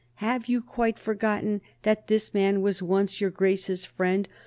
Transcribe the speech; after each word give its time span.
"Have 0.15 0.47
you 0.47 0.61
quite 0.63 0.97
forgotten 0.97 1.61
that 1.83 2.07
this 2.07 2.33
man 2.33 2.63
was 2.63 2.81
once 2.81 3.21
your 3.21 3.29
Grace's 3.29 3.85
friend? 3.85 4.27